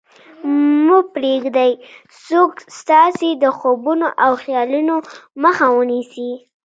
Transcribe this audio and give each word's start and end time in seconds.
مه 0.85 0.99
پرېږدئ 1.13 1.71
څوک 2.25 2.53
ستاسې 2.79 3.29
د 3.43 3.45
خوبونو 3.57 4.07
او 4.25 4.31
خیالونو 4.43 4.95
مخه 5.43 5.65
ونیسي 5.77 6.31